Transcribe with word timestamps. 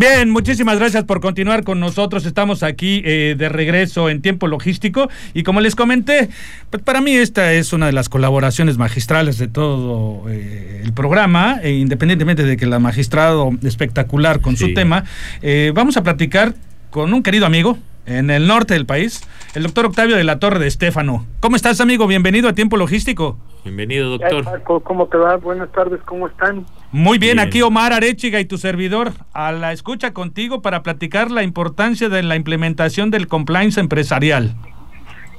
Bien, 0.00 0.30
muchísimas 0.30 0.78
gracias 0.78 1.04
por 1.04 1.20
continuar 1.20 1.62
con 1.62 1.78
nosotros. 1.78 2.24
Estamos 2.24 2.62
aquí 2.62 3.02
eh, 3.04 3.34
de 3.36 3.50
regreso 3.50 4.08
en 4.08 4.22
tiempo 4.22 4.46
logístico 4.46 5.10
y 5.34 5.42
como 5.42 5.60
les 5.60 5.76
comenté, 5.76 6.30
pues 6.70 6.82
para 6.82 7.02
mí 7.02 7.14
esta 7.14 7.52
es 7.52 7.74
una 7.74 7.84
de 7.84 7.92
las 7.92 8.08
colaboraciones 8.08 8.78
magistrales 8.78 9.36
de 9.36 9.46
todo 9.46 10.26
eh, 10.30 10.80
el 10.82 10.94
programa, 10.94 11.60
e 11.62 11.72
independientemente 11.72 12.44
de 12.44 12.56
que 12.56 12.64
la 12.64 12.78
magistrado 12.78 13.50
espectacular 13.62 14.40
con 14.40 14.56
su 14.56 14.72
tema, 14.72 15.04
eh, 15.42 15.70
vamos 15.74 15.98
a 15.98 16.02
platicar 16.02 16.54
con 16.88 17.12
un 17.12 17.22
querido 17.22 17.44
amigo 17.44 17.76
en 18.06 18.30
el 18.30 18.46
norte 18.46 18.72
del 18.72 18.86
país, 18.86 19.20
el 19.54 19.64
doctor 19.64 19.84
Octavio 19.84 20.16
de 20.16 20.24
la 20.24 20.38
Torre 20.38 20.60
de 20.60 20.66
Estéfano. 20.68 21.26
¿Cómo 21.40 21.56
estás, 21.56 21.78
amigo? 21.82 22.06
Bienvenido 22.06 22.48
a 22.48 22.54
Tiempo 22.54 22.78
Logístico. 22.78 23.36
Bienvenido, 23.64 24.16
doctor. 24.16 24.62
¿Cómo 24.82 25.08
te 25.08 25.18
va? 25.18 25.36
Buenas 25.36 25.70
tardes, 25.72 26.00
¿cómo 26.06 26.26
están? 26.26 26.64
Muy 26.92 27.18
bien, 27.18 27.38
aquí 27.38 27.62
Omar 27.62 27.92
Arechiga 27.92 28.40
y 28.40 28.44
tu 28.44 28.58
servidor 28.58 29.12
a 29.32 29.52
la 29.52 29.72
escucha 29.72 30.12
contigo 30.12 30.60
para 30.60 30.82
platicar 30.82 31.30
la 31.30 31.44
importancia 31.44 32.08
de 32.08 32.24
la 32.24 32.34
implementación 32.34 33.12
del 33.12 33.28
compliance 33.28 33.78
empresarial. 33.78 34.56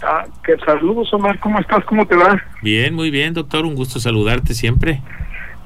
Ah, 0.02 0.24
que 0.46 0.56
saludos 0.66 1.14
Omar, 1.14 1.38
¿cómo 1.40 1.60
estás? 1.60 1.84
¿Cómo 1.86 2.08
te 2.08 2.16
va? 2.16 2.42
Bien, 2.62 2.94
muy 2.94 3.12
bien, 3.12 3.34
doctor, 3.34 3.66
un 3.66 3.76
gusto 3.76 4.00
saludarte 4.00 4.54
siempre. 4.54 5.02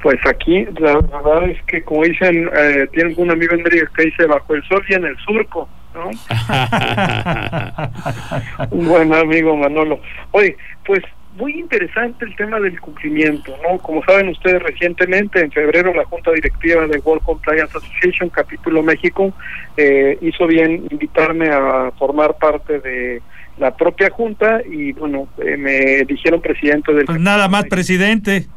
Pues 0.02 0.18
aquí, 0.28 0.66
la 0.80 0.98
verdad 0.98 1.44
es 1.50 1.62
que 1.64 1.84
como 1.84 2.04
dicen, 2.04 2.50
eh, 2.56 2.88
tienen 2.92 3.14
un 3.18 3.30
amigo 3.30 3.54
en 3.54 3.64
que 3.64 4.06
dice 4.06 4.26
bajo 4.26 4.56
el 4.56 4.64
sol 4.64 4.84
y 4.90 4.96
en 4.96 5.06
el 5.06 5.16
surco, 5.18 5.70
¿no? 5.94 6.10
un 8.72 8.88
buen 8.88 9.14
amigo 9.14 9.55
Manolo. 9.55 9.99
Oye, 10.32 10.58
pues 10.84 11.04
muy 11.36 11.60
interesante 11.60 12.26
el 12.26 12.36
tema 12.36 12.60
del 12.60 12.80
cumplimiento, 12.80 13.55
¿no? 13.64 13.78
Como 13.80 14.04
saben 14.04 14.30
ustedes 14.30 14.62
recientemente, 14.62 15.40
en 15.42 15.52
febrero, 15.52 15.94
la 15.94 16.05
Junta 16.05 16.32
Directiva 16.32 16.88
de 16.88 17.00
World 17.00 17.24
Compliance 17.24 17.77
Association, 17.77 18.30
capítulo 18.30 18.82
México, 18.82 19.34
eh, 19.77 20.18
hizo 20.22 20.48
bien 20.48 20.88
invitarme 20.90 21.50
a 21.50 21.92
formar 21.98 22.38
parte 22.38 22.80
de 22.80 23.22
la 23.58 23.76
propia 23.76 24.10
Junta 24.10 24.62
y, 24.66 24.94
bueno, 24.94 25.27
eh, 25.38 25.58
me 25.58 26.05
dijeron 26.05 26.42
presidente 26.42 26.94
del... 26.94 27.05
Pues 27.05 27.20
nada 27.20 27.48
más 27.48 27.66
presidente. 27.66 28.48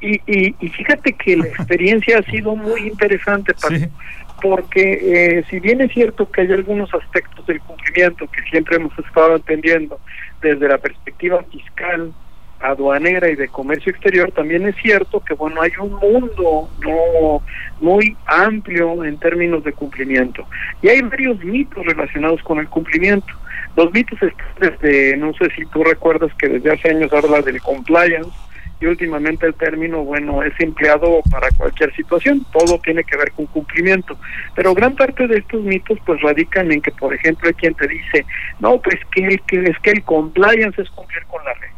Y, 0.00 0.20
y, 0.26 0.68
fíjate 0.68 1.14
que 1.14 1.36
la 1.36 1.46
experiencia 1.46 2.18
ha 2.18 2.22
sido 2.22 2.54
muy 2.54 2.86
interesante 2.86 3.54
para 3.54 3.78
porque 4.42 5.38
eh, 5.38 5.44
si 5.48 5.60
bien 5.60 5.80
es 5.80 5.92
cierto 5.92 6.30
que 6.30 6.42
hay 6.42 6.52
algunos 6.52 6.92
aspectos 6.92 7.46
del 7.46 7.60
cumplimiento 7.60 8.26
que 8.26 8.42
siempre 8.50 8.76
hemos 8.76 8.96
estado 8.98 9.36
atendiendo 9.36 9.98
desde 10.40 10.68
la 10.68 10.78
perspectiva 10.78 11.42
fiscal, 11.44 12.12
aduanera 12.60 13.28
y 13.28 13.36
de 13.36 13.48
comercio 13.48 13.90
exterior, 13.92 14.32
también 14.32 14.66
es 14.66 14.76
cierto 14.76 15.20
que 15.20 15.34
bueno 15.34 15.60
hay 15.60 15.72
un 15.78 15.92
mundo 15.92 16.70
no 16.80 17.42
muy 17.80 18.16
amplio 18.26 19.04
en 19.04 19.18
términos 19.18 19.62
de 19.64 19.72
cumplimiento 19.72 20.46
y 20.82 20.88
hay 20.88 21.02
varios 21.02 21.42
mitos 21.44 21.84
relacionados 21.84 22.42
con 22.42 22.58
el 22.58 22.68
cumplimiento. 22.68 23.32
Los 23.76 23.92
mitos 23.92 24.20
están 24.22 24.46
desde, 24.58 25.18
no 25.18 25.34
sé 25.34 25.50
si 25.54 25.66
tú 25.66 25.84
recuerdas 25.84 26.32
que 26.38 26.48
desde 26.48 26.72
hace 26.72 26.88
años 26.88 27.12
habla 27.12 27.42
del 27.42 27.60
compliance, 27.60 28.30
y 28.80 28.86
últimamente 28.86 29.46
el 29.46 29.54
término, 29.54 30.04
bueno, 30.04 30.42
es 30.42 30.52
empleado 30.60 31.20
para 31.30 31.48
cualquier 31.56 31.94
situación, 31.94 32.44
todo 32.52 32.78
tiene 32.80 33.04
que 33.04 33.16
ver 33.16 33.32
con 33.32 33.46
cumplimiento, 33.46 34.18
pero 34.54 34.74
gran 34.74 34.94
parte 34.94 35.26
de 35.26 35.38
estos 35.38 35.62
mitos 35.62 35.98
pues 36.04 36.20
radican 36.20 36.70
en 36.70 36.82
que, 36.82 36.92
por 36.92 37.14
ejemplo, 37.14 37.48
hay 37.48 37.54
quien 37.54 37.74
te 37.74 37.88
dice, 37.88 38.26
no, 38.60 38.80
pues 38.80 38.96
que, 39.12 39.40
que 39.46 39.62
es 39.62 39.78
que 39.78 39.90
el 39.90 40.02
compliance 40.02 40.80
es 40.80 40.90
cumplir 40.90 41.24
con 41.24 41.44
la 41.44 41.54
ley. 41.54 41.70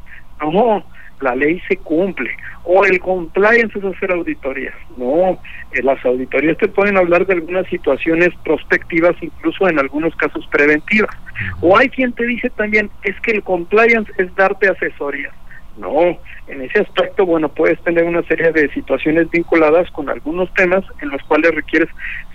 No, 0.53 0.85
la 1.21 1.35
ley 1.35 1.61
se 1.69 1.77
cumple. 1.77 2.31
O 2.65 2.85
el 2.85 3.01
compliance 3.01 3.79
es 3.79 3.85
hacer 3.85 4.13
auditorías. 4.13 4.75
No, 4.97 5.41
eh, 5.73 5.83
las 5.83 6.05
auditorías 6.05 6.59
te 6.59 6.69
pueden 6.69 6.97
hablar 6.97 7.27
de 7.27 7.35
algunas 7.35 7.67
situaciones 7.69 8.31
prospectivas, 8.45 9.17
incluso 9.21 9.69
en 9.69 9.79
algunos 9.79 10.15
casos 10.17 10.47
preventivas. 10.49 11.15
O 11.61 11.77
hay 11.77 11.89
quien 11.89 12.13
te 12.13 12.25
dice 12.27 12.51
también, 12.51 12.91
es 13.03 13.19
que 13.21 13.33
el 13.33 13.43
compliance 13.43 14.13
es 14.19 14.35
darte 14.37 14.69
asesorías. 14.69 15.33
No, 15.79 16.19
en 16.49 16.63
ese 16.63 16.81
aspecto, 16.81 17.25
bueno, 17.25 17.49
puedes 17.49 17.81
tener 17.85 18.05
una 18.05 18.23
serie 18.25 18.51
de 18.51 18.69
situaciones 18.71 19.31
vinculadas 19.31 19.89
con 19.93 20.09
algunos 20.09 20.53
temas 20.55 20.85
en 21.01 21.11
los 21.11 21.23
cuales 21.23 21.55
requieres 21.55 21.89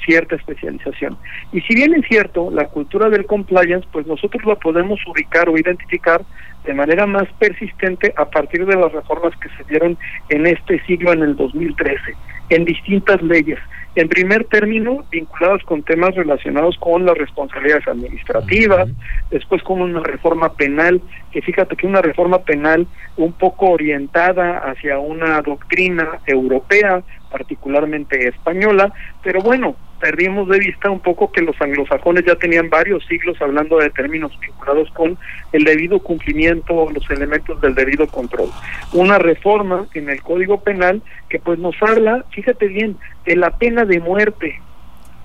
cierta 0.06 0.36
especialización. 0.36 1.18
Y 1.52 1.60
si 1.62 1.76
bien 1.76 1.94
es 1.94 2.08
cierto, 2.08 2.50
la 2.52 2.68
cultura 2.68 3.10
del 3.10 3.26
compliance, 3.26 3.88
pues 3.92 4.08
nosotros 4.08 4.46
la 4.46 4.56
podemos 4.56 5.00
ubicar 5.08 5.50
o 5.50 5.58
identificar 5.58 6.22
de 6.64 6.74
manera 6.74 7.06
más 7.06 7.28
persistente 7.38 8.14
a 8.16 8.26
partir 8.26 8.66
de 8.66 8.76
las 8.76 8.92
reformas 8.94 9.34
que 9.38 9.50
se 9.50 9.64
dieron 9.70 9.98
en 10.30 10.48
este 10.48 10.80
siglo, 10.86 11.12
en 11.12 11.24
el 11.24 11.36
2013, 11.36 12.16
en 12.50 12.64
distintas 12.64 13.22
leyes 13.22 13.60
en 13.96 14.10
primer 14.10 14.46
término, 14.46 15.06
vinculados 15.12 15.62
con 15.64 15.84
temas 15.84 16.16
relacionados 16.16 16.78
con 16.80 17.06
las 17.06 17.18
responsabilidades 17.18 17.88
administrativas, 17.88 18.90
después 19.30 19.62
con 19.62 19.82
una 19.82 20.02
reforma 20.02 20.54
penal, 20.54 21.02
que 21.32 21.42
fíjate 21.42 21.76
que 21.76 21.86
una 21.86 22.02
reforma 22.02 22.40
penal 22.40 22.88
un 23.18 23.34
poco 23.34 23.70
orientada 23.70 24.60
hacia 24.60 24.98
una 24.98 25.42
doctrina 25.42 26.20
europea, 26.26 27.04
particularmente 27.34 28.28
española, 28.28 28.94
pero 29.24 29.42
bueno, 29.42 29.76
perdimos 30.00 30.48
de 30.50 30.60
vista 30.60 30.92
un 30.92 31.00
poco 31.00 31.32
que 31.32 31.42
los 31.42 31.60
anglosajones 31.60 32.24
ya 32.26 32.36
tenían 32.36 32.70
varios 32.70 33.04
siglos 33.08 33.42
hablando 33.42 33.78
de 33.80 33.90
términos 33.90 34.32
vinculados 34.40 34.90
con 34.92 35.18
el 35.52 35.64
debido 35.64 35.98
cumplimiento, 36.00 36.90
los 36.92 37.10
elementos 37.10 37.60
del 37.60 37.74
debido 37.74 38.06
control. 38.08 38.50
Una 38.94 39.18
reforma 39.18 39.88
en 39.94 40.10
el 40.10 40.22
Código 40.22 40.62
Penal 40.62 41.02
que 41.30 41.40
pues 41.40 41.58
nos 41.58 41.76
habla, 41.82 42.24
fíjate 42.32 42.68
bien, 42.68 42.98
de 43.26 43.36
la 43.36 43.58
pena 43.58 43.86
de 43.86 44.00
muerte, 44.00 44.62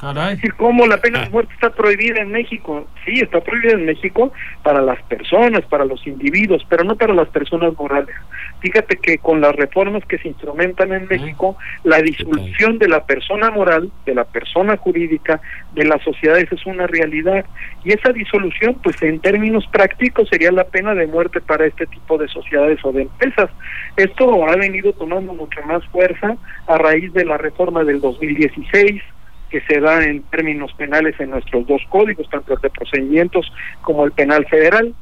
es 0.00 0.36
decir, 0.36 0.54
¿cómo 0.54 0.86
la 0.86 0.98
pena 0.98 1.20
de 1.20 1.26
ah. 1.26 1.30
muerte 1.30 1.52
está 1.54 1.70
prohibida 1.70 2.22
en 2.22 2.30
México? 2.30 2.86
Sí, 3.04 3.20
está 3.20 3.40
prohibida 3.40 3.72
en 3.72 3.84
México 3.84 4.32
para 4.62 4.80
las 4.80 5.02
personas, 5.02 5.64
para 5.64 5.84
los 5.84 6.06
individuos, 6.06 6.64
pero 6.68 6.84
no 6.84 6.96
para 6.96 7.14
las 7.14 7.28
personas 7.28 7.76
morales. 7.76 8.14
Fíjate 8.60 8.96
que 8.96 9.18
con 9.18 9.40
las 9.40 9.56
reformas 9.56 10.04
que 10.04 10.18
se 10.18 10.28
instrumentan 10.28 10.92
en 10.92 11.08
México, 11.08 11.56
la 11.82 12.00
disolución 12.00 12.78
de 12.78 12.88
la 12.88 13.04
persona 13.06 13.50
moral, 13.50 13.90
de 14.06 14.14
la 14.14 14.24
persona 14.24 14.76
jurídica, 14.76 15.40
de 15.72 15.84
las 15.84 16.02
sociedades 16.02 16.50
es 16.52 16.64
una 16.66 16.86
realidad. 16.86 17.44
Y 17.84 17.92
esa 17.92 18.12
disolución, 18.12 18.76
pues 18.82 19.02
en 19.02 19.18
términos 19.18 19.66
prácticos, 19.66 20.28
sería 20.28 20.52
la 20.52 20.64
pena 20.64 20.94
de 20.94 21.08
muerte 21.08 21.40
para 21.40 21.66
este 21.66 21.86
tipo 21.86 22.18
de 22.18 22.28
sociedades 22.28 22.78
o 22.84 22.92
de 22.92 23.02
empresas. 23.02 23.50
Esto 23.96 24.48
ha 24.48 24.56
venido 24.56 24.92
tomando 24.92 25.34
mucha 25.34 25.60
más 25.62 25.84
fuerza 25.88 26.36
a 26.68 26.78
raíz 26.78 27.12
de 27.12 27.24
la 27.24 27.36
reforma 27.36 27.82
del 27.82 28.00
2016 28.00 29.02
que 29.50 29.60
se 29.62 29.80
da 29.80 30.04
en 30.04 30.22
términos 30.24 30.72
penales 30.74 31.18
en 31.18 31.30
nuestros 31.30 31.66
dos 31.66 31.82
códigos, 31.88 32.28
tanto 32.30 32.54
el 32.54 32.60
de 32.60 32.70
procedimientos 32.70 33.50
como 33.82 34.04
el 34.04 34.12
penal 34.12 34.46
federal. 34.46 34.94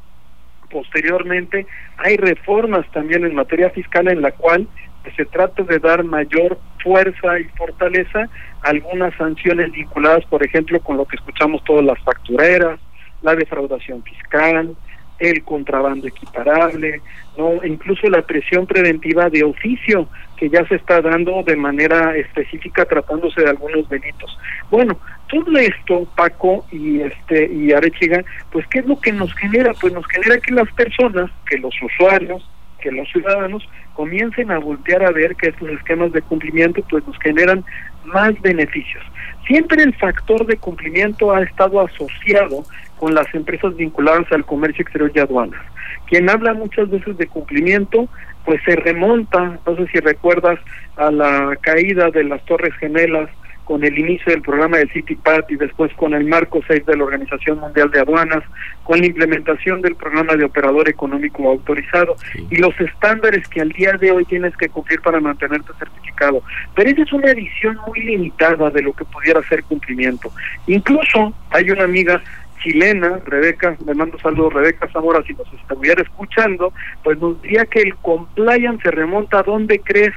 Posteriormente, 0.69 1.65
hay 1.97 2.17
reformas 2.17 2.85
también 2.91 3.25
en 3.25 3.35
materia 3.35 3.69
fiscal 3.69 4.07
en 4.07 4.21
la 4.21 4.31
cual 4.31 4.67
se 5.15 5.25
trata 5.25 5.63
de 5.63 5.79
dar 5.79 6.03
mayor 6.03 6.59
fuerza 6.83 7.39
y 7.39 7.45
fortaleza 7.57 8.29
a 8.63 8.69
algunas 8.69 9.13
sanciones 9.15 9.71
vinculadas, 9.71 10.25
por 10.25 10.45
ejemplo, 10.45 10.79
con 10.81 10.97
lo 10.97 11.05
que 11.05 11.15
escuchamos 11.15 11.63
todas 11.63 11.85
las 11.85 11.99
factureras, 11.99 12.79
la 13.21 13.35
defraudación 13.35 14.03
fiscal, 14.03 14.75
el 15.19 15.43
contrabando 15.43 16.07
equiparable, 16.07 17.01
no, 17.37 17.63
incluso 17.63 18.09
la 18.09 18.21
presión 18.21 18.65
preventiva 18.65 19.29
de 19.29 19.43
oficio 19.43 20.07
que 20.37 20.49
ya 20.49 20.65
se 20.67 20.75
está 20.75 21.01
dando 21.01 21.43
de 21.43 21.55
manera 21.55 22.15
específica 22.15 22.85
tratándose 22.85 23.41
de 23.41 23.49
algunos 23.49 23.89
delitos. 23.89 24.37
Bueno, 24.69 24.99
todo 25.27 25.57
esto, 25.57 26.07
Paco 26.15 26.65
y 26.71 27.01
este 27.01 27.51
y 27.51 27.71
Arechiga, 27.71 28.23
pues 28.51 28.65
qué 28.67 28.79
es 28.79 28.85
lo 28.85 28.99
que 28.99 29.11
nos 29.11 29.33
genera? 29.35 29.73
Pues 29.79 29.93
nos 29.93 30.05
genera 30.07 30.39
que 30.39 30.53
las 30.53 30.71
personas, 30.73 31.31
que 31.49 31.57
los 31.57 31.73
usuarios, 31.81 32.47
que 32.79 32.91
los 32.91 33.09
ciudadanos 33.11 33.67
comiencen 33.97 34.51
a 34.51 34.59
voltear 34.59 35.03
a 35.03 35.11
ver 35.11 35.35
que 35.35 35.49
estos 35.49 35.67
esquemas 35.69 36.11
de 36.11 36.21
cumplimiento 36.21 36.83
pues 36.87 37.05
nos 37.07 37.17
generan 37.17 37.65
más 38.05 38.39
beneficios. 38.41 39.03
Siempre 39.47 39.81
el 39.81 39.95
factor 39.95 40.45
de 40.45 40.57
cumplimiento 40.57 41.33
ha 41.33 41.41
estado 41.41 41.81
asociado 41.81 42.63
con 42.99 43.15
las 43.15 43.25
empresas 43.33 43.75
vinculadas 43.75 44.31
al 44.31 44.45
comercio 44.45 44.83
exterior 44.83 45.11
y 45.15 45.19
aduanas. 45.19 45.59
Quien 46.05 46.29
habla 46.29 46.53
muchas 46.53 46.91
veces 46.91 47.17
de 47.17 47.25
cumplimiento, 47.25 48.07
pues 48.45 48.61
se 48.65 48.75
remonta, 48.75 49.57
no 49.65 49.75
sé 49.75 49.87
si 49.87 49.99
recuerdas, 49.99 50.59
a 50.95 51.09
la 51.09 51.57
caída 51.59 52.11
de 52.11 52.23
las 52.23 52.45
Torres 52.45 52.75
Gemelas 52.75 53.31
con 53.67 53.83
el 53.83 53.99
inicio 53.99 54.31
del 54.31 54.41
programa 54.41 54.77
del 54.77 54.89
CityPat 54.91 55.51
y 55.51 55.57
después 55.57 55.93
con 55.95 56.13
el 56.13 56.23
marco 56.23 56.61
6 56.65 56.85
de 56.85 56.95
la 56.95 57.03
Organización 57.03 57.59
Mundial 57.59 57.91
de 57.91 57.99
Aduanas, 57.99 58.43
con 58.85 58.99
la 58.99 59.05
implementación 59.05 59.81
del 59.81 59.95
programa 59.95 60.35
de 60.35 60.45
operador 60.45 60.87
económico 60.87 61.49
autorizado 61.49 62.15
y 62.49 62.55
los 62.55 62.79
estándares 62.79 63.45
que 63.49 63.59
al 63.59 63.69
día 63.73 63.91
de 63.93 64.11
hoy 64.11 64.23
tienes 64.23 64.55
que 64.55 64.69
cumplir 64.69 65.01
para 65.01 65.19
mantenerte 65.19 65.73
certificado. 65.77 66.41
Pero 66.75 66.89
esa 66.89 67.01
es 67.01 67.11
una 67.11 67.29
edición 67.29 67.77
muy 67.85 67.99
limitada 67.99 68.69
de 68.69 68.81
lo 68.81 68.93
que 68.93 69.03
pudiera 69.03 69.43
ser 69.49 69.63
cumplimiento. 69.65 70.31
Incluso 70.67 71.33
hay 71.49 71.69
una 71.69 71.83
amiga 71.83 72.21
chilena, 72.63 73.19
Rebeca, 73.25 73.75
le 73.85 73.93
mando 73.93 74.17
saludos, 74.19 74.53
Rebeca 74.53 74.87
Zamora, 74.93 75.21
si 75.23 75.33
nos 75.33 75.51
estuviera 75.53 76.01
escuchando, 76.01 76.71
pues 77.03 77.19
nos 77.19 77.41
diría 77.41 77.65
que 77.65 77.81
el 77.81 77.95
compliance 77.97 78.81
se 78.83 78.91
remonta 78.91 79.39
a 79.39 79.43
dónde 79.43 79.79
crees, 79.79 80.13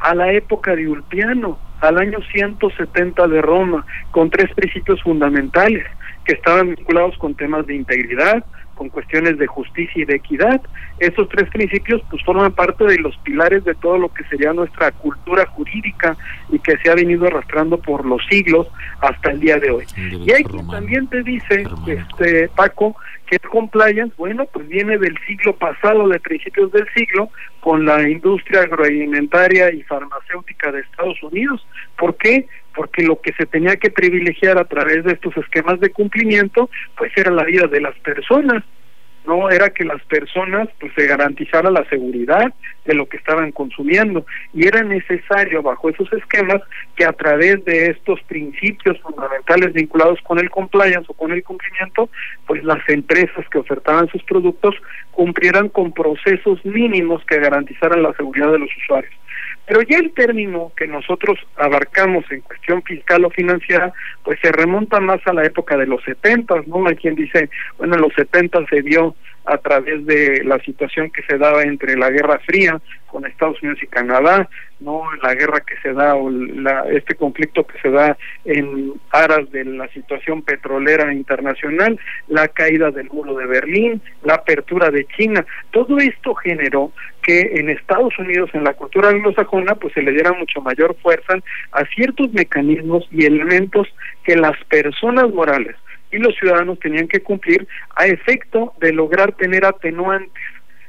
a 0.00 0.14
la 0.14 0.32
época 0.32 0.74
de 0.74 0.88
Ulpiano, 0.88 1.58
al 1.88 1.98
año 1.98 2.18
170 2.32 3.28
de 3.28 3.42
Roma, 3.42 3.84
con 4.10 4.30
tres 4.30 4.52
principios 4.54 5.02
fundamentales 5.02 5.84
que 6.24 6.34
estaban 6.34 6.74
vinculados 6.74 7.16
con 7.18 7.34
temas 7.34 7.66
de 7.66 7.74
integridad, 7.74 8.44
con 8.74 8.88
cuestiones 8.88 9.38
de 9.38 9.46
justicia 9.46 10.02
y 10.02 10.04
de 10.04 10.16
equidad. 10.16 10.60
Esos 10.98 11.28
tres 11.28 11.48
principios 11.50 12.02
pues 12.10 12.22
forman 12.24 12.52
parte 12.52 12.84
de 12.84 12.98
los 12.98 13.16
pilares 13.18 13.64
de 13.64 13.74
todo 13.74 13.98
lo 13.98 14.12
que 14.12 14.24
sería 14.24 14.52
nuestra 14.52 14.90
cultura 14.92 15.46
jurídica 15.46 16.16
y 16.50 16.58
que 16.58 16.76
se 16.78 16.90
ha 16.90 16.94
venido 16.94 17.26
arrastrando 17.26 17.78
por 17.78 18.04
los 18.04 18.20
siglos 18.28 18.66
hasta 19.00 19.30
el 19.30 19.40
día 19.40 19.58
de 19.58 19.70
hoy. 19.70 19.84
Y 19.96 20.32
hay 20.32 20.44
quien 20.44 20.66
también 20.68 21.06
te 21.08 21.22
dice, 21.22 21.64
este 21.86 22.48
Paco, 22.48 22.96
que 23.38 23.46
el 23.46 23.50
compliance, 23.50 24.14
bueno, 24.16 24.46
pues 24.46 24.68
viene 24.68 24.98
del 24.98 25.16
siglo 25.26 25.56
pasado, 25.56 26.08
de 26.08 26.20
principios 26.20 26.70
del 26.72 26.86
siglo, 26.94 27.30
con 27.60 27.84
la 27.84 28.08
industria 28.08 28.62
agroalimentaria 28.62 29.72
y 29.72 29.82
farmacéutica 29.82 30.70
de 30.72 30.80
Estados 30.80 31.22
Unidos. 31.22 31.66
¿Por 31.96 32.16
qué? 32.16 32.46
Porque 32.74 33.02
lo 33.02 33.20
que 33.20 33.32
se 33.32 33.46
tenía 33.46 33.76
que 33.76 33.90
privilegiar 33.90 34.58
a 34.58 34.64
través 34.64 35.04
de 35.04 35.12
estos 35.12 35.36
esquemas 35.36 35.80
de 35.80 35.90
cumplimiento, 35.90 36.70
pues 36.96 37.12
era 37.16 37.30
la 37.30 37.44
vida 37.44 37.66
de 37.66 37.80
las 37.80 37.94
personas 38.00 38.62
no 39.26 39.50
era 39.50 39.70
que 39.70 39.84
las 39.84 40.02
personas 40.04 40.68
pues 40.80 40.92
se 40.94 41.06
garantizara 41.06 41.70
la 41.70 41.88
seguridad 41.88 42.52
de 42.84 42.94
lo 42.94 43.06
que 43.06 43.16
estaban 43.16 43.52
consumiendo. 43.52 44.26
Y 44.52 44.66
era 44.66 44.82
necesario 44.82 45.62
bajo 45.62 45.90
esos 45.90 46.12
esquemas 46.12 46.60
que 46.96 47.04
a 47.04 47.12
través 47.12 47.64
de 47.64 47.86
estos 47.86 48.20
principios 48.22 49.00
fundamentales 49.00 49.72
vinculados 49.72 50.20
con 50.22 50.38
el 50.38 50.50
compliance 50.50 51.06
o 51.08 51.14
con 51.14 51.32
el 51.32 51.42
cumplimiento 51.42 52.08
pues 52.46 52.62
las 52.64 52.86
empresas 52.88 53.48
que 53.50 53.58
ofertaban 53.58 54.08
sus 54.08 54.22
productos 54.24 54.74
cumplieran 55.10 55.68
con 55.68 55.92
procesos 55.92 56.64
mínimos 56.64 57.24
que 57.24 57.38
garantizaran 57.38 58.02
la 58.02 58.12
seguridad 58.14 58.52
de 58.52 58.58
los 58.58 58.70
usuarios 58.76 59.14
pero 59.66 59.82
ya 59.82 59.98
el 59.98 60.12
término 60.12 60.72
que 60.76 60.86
nosotros 60.86 61.38
abarcamos 61.56 62.24
en 62.30 62.42
cuestión 62.42 62.82
fiscal 62.82 63.24
o 63.24 63.30
financiera, 63.30 63.92
pues 64.22 64.38
se 64.40 64.52
remonta 64.52 65.00
más 65.00 65.20
a 65.26 65.32
la 65.32 65.44
época 65.44 65.76
de 65.76 65.86
los 65.86 66.02
70, 66.04 66.64
¿no? 66.66 66.86
Hay 66.86 66.96
quien 66.96 67.14
dice, 67.14 67.48
bueno, 67.78 67.94
en 67.94 68.02
los 68.02 68.12
70 68.14 68.66
se 68.68 68.82
dio 68.82 69.14
a 69.44 69.58
través 69.58 70.04
de 70.06 70.42
la 70.44 70.58
situación 70.60 71.10
que 71.10 71.22
se 71.22 71.38
daba 71.38 71.62
entre 71.62 71.96
la 71.96 72.10
Guerra 72.10 72.38
Fría 72.46 72.80
con 73.06 73.26
Estados 73.26 73.62
Unidos 73.62 73.80
y 73.82 73.86
Canadá, 73.86 74.48
no 74.80 75.02
la 75.22 75.34
guerra 75.34 75.60
que 75.60 75.76
se 75.82 75.92
da 75.92 76.16
o 76.16 76.28
la, 76.30 76.84
este 76.90 77.14
conflicto 77.14 77.64
que 77.64 77.78
se 77.80 77.90
da 77.90 78.16
en 78.44 78.94
aras 79.10 79.50
de 79.52 79.64
la 79.64 79.86
situación 79.88 80.42
petrolera 80.42 81.12
internacional, 81.12 81.98
la 82.26 82.48
caída 82.48 82.90
del 82.90 83.08
muro 83.10 83.36
de 83.36 83.46
Berlín, 83.46 84.02
la 84.24 84.34
apertura 84.34 84.90
de 84.90 85.06
China, 85.16 85.46
todo 85.70 85.98
esto 85.98 86.34
generó 86.34 86.90
que 87.22 87.52
en 87.54 87.70
Estados 87.70 88.18
Unidos 88.18 88.50
en 88.52 88.64
la 88.64 88.74
cultura 88.74 89.10
anglosajona 89.10 89.76
pues 89.76 89.94
se 89.94 90.02
le 90.02 90.10
diera 90.10 90.32
mucho 90.32 90.60
mayor 90.60 90.96
fuerza 91.00 91.34
a 91.72 91.84
ciertos 91.86 92.32
mecanismos 92.32 93.06
y 93.12 93.26
elementos 93.26 93.86
que 94.24 94.36
las 94.36 94.56
personas 94.64 95.32
morales 95.32 95.76
y 96.14 96.18
los 96.18 96.34
ciudadanos 96.36 96.78
tenían 96.78 97.08
que 97.08 97.20
cumplir 97.20 97.66
a 97.96 98.06
efecto 98.06 98.72
de 98.80 98.92
lograr 98.92 99.32
tener 99.32 99.64
atenuantes, 99.64 100.42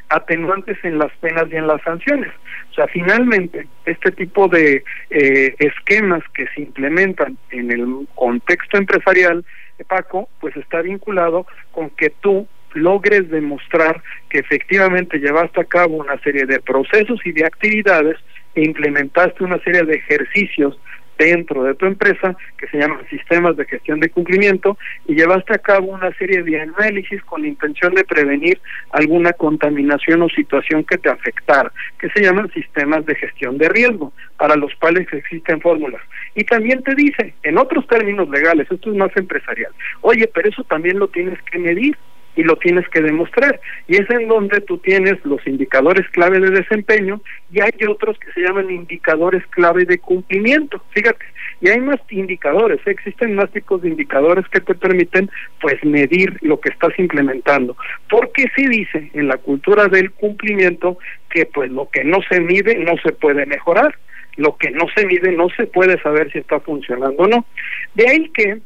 atenuantes 0.09 0.77
en 0.83 0.99
las 0.99 1.11
penas 1.17 1.45
y 1.51 1.55
en 1.55 1.65
las 1.65 1.81
sanciones. 1.81 2.31
O 2.71 2.73
sea, 2.75 2.87
finalmente, 2.87 3.67
este 3.85 4.11
tipo 4.11 4.47
de 4.47 4.83
eh, 5.09 5.55
esquemas 5.57 6.21
que 6.35 6.45
se 6.53 6.61
implementan 6.61 7.37
en 7.49 7.71
el 7.71 8.07
contexto 8.13 8.77
empresarial, 8.77 9.43
Paco, 9.87 10.29
pues 10.39 10.55
está 10.57 10.81
vinculado 10.81 11.47
con 11.71 11.89
que 11.89 12.11
tú 12.21 12.47
logres 12.73 13.29
demostrar 13.29 14.03
que 14.29 14.39
efectivamente 14.39 15.17
llevaste 15.17 15.61
a 15.61 15.65
cabo 15.65 15.95
una 15.95 16.19
serie 16.19 16.45
de 16.45 16.59
procesos 16.59 17.19
y 17.25 17.31
de 17.31 17.45
actividades 17.45 18.17
e 18.53 18.63
implementaste 18.63 19.43
una 19.43 19.59
serie 19.63 19.83
de 19.83 19.95
ejercicios 19.95 20.77
dentro 21.17 21.63
de 21.63 21.75
tu 21.75 21.85
empresa 21.85 22.35
que 22.57 22.67
se 22.67 22.77
llaman 22.77 23.07
sistemas 23.09 23.55
de 23.57 23.65
gestión 23.65 23.99
de 23.99 24.09
cumplimiento 24.09 24.77
y 25.07 25.15
llevaste 25.15 25.53
a 25.53 25.59
cabo 25.59 25.91
una 25.91 26.11
serie 26.13 26.43
de 26.43 26.61
análisis 26.61 27.23
con 27.23 27.41
la 27.41 27.47
intención 27.47 27.93
de 27.93 28.03
prevenir 28.03 28.59
alguna 28.91 29.33
contaminación 29.33 30.21
o 30.21 30.29
situación 30.29 30.83
que 30.83 30.97
te 30.97 31.09
afectara, 31.09 31.71
que 31.99 32.09
se 32.09 32.21
llaman 32.21 32.51
sistemas 32.51 33.05
de 33.05 33.15
gestión 33.15 33.57
de 33.57 33.69
riesgo, 33.69 34.13
para 34.37 34.55
los 34.55 34.73
cuales 34.75 35.07
existen 35.11 35.61
fórmulas. 35.61 36.01
Y 36.35 36.43
también 36.43 36.83
te 36.83 36.95
dice, 36.95 37.33
en 37.43 37.57
otros 37.57 37.87
términos 37.87 38.29
legales, 38.29 38.69
esto 38.69 38.91
es 38.91 38.97
más 38.97 39.15
empresarial, 39.15 39.71
oye, 40.01 40.29
pero 40.33 40.49
eso 40.49 40.63
también 40.63 40.99
lo 40.99 41.07
tienes 41.07 41.41
que 41.43 41.59
medir 41.59 41.97
y 42.35 42.43
lo 42.43 42.55
tienes 42.57 42.87
que 42.89 43.01
demostrar. 43.01 43.59
Y 43.87 43.95
es 43.95 44.09
en 44.09 44.27
donde 44.27 44.61
tú 44.61 44.77
tienes 44.77 45.15
los 45.23 45.45
indicadores 45.47 46.07
clave 46.09 46.39
de 46.39 46.51
desempeño 46.51 47.21
y 47.51 47.61
hay 47.61 47.71
otros 47.87 48.17
que 48.19 48.31
se 48.31 48.41
llaman 48.41 48.69
indicadores 48.69 49.45
clave 49.47 49.85
de 49.85 49.99
cumplimiento. 49.99 50.81
Fíjate, 50.91 51.25
y 51.61 51.69
hay 51.69 51.79
más 51.79 51.99
indicadores, 52.09 52.79
existen 52.85 53.35
más 53.35 53.49
tipos 53.51 53.81
de 53.81 53.89
indicadores 53.89 54.45
que 54.49 54.59
te 54.59 54.75
permiten 54.75 55.29
pues 55.61 55.83
medir 55.83 56.37
lo 56.41 56.59
que 56.59 56.69
estás 56.69 56.97
implementando. 56.97 57.75
Porque 58.09 58.45
se 58.55 58.67
dice 58.67 59.09
en 59.13 59.27
la 59.27 59.37
cultura 59.37 59.87
del 59.87 60.11
cumplimiento 60.11 60.97
que 61.29 61.45
pues 61.45 61.71
lo 61.71 61.89
que 61.89 62.03
no 62.03 62.19
se 62.29 62.39
mide 62.41 62.75
no 62.75 62.97
se 63.03 63.11
puede 63.13 63.45
mejorar, 63.45 63.95
lo 64.37 64.57
que 64.57 64.71
no 64.71 64.85
se 64.95 65.05
mide 65.05 65.31
no 65.31 65.47
se 65.49 65.65
puede 65.67 66.01
saber 66.01 66.31
si 66.31 66.39
está 66.39 66.59
funcionando 66.59 67.23
o 67.23 67.27
no. 67.27 67.45
De 67.93 68.07
ahí 68.07 68.29
que 68.29 68.59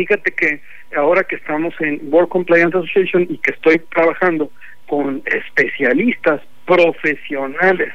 fíjate 0.00 0.30
que 0.32 0.60
ahora 0.96 1.24
que 1.24 1.36
estamos 1.36 1.74
en 1.80 2.00
World 2.10 2.30
Compliance 2.30 2.74
Association 2.76 3.26
y 3.28 3.36
que 3.38 3.52
estoy 3.52 3.78
trabajando 3.94 4.50
con 4.86 5.22
especialistas 5.26 6.40
profesionales 6.64 7.92